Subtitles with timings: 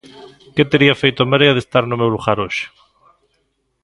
[0.55, 2.65] Que tería feito a Marea de estar no meu lugar hoxe?